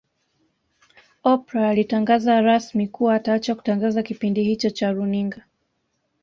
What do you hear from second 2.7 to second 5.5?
kuwa ataacha kutangaza kipindi hicho cha Runinga